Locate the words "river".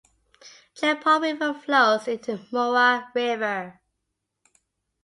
1.21-1.53, 3.13-3.79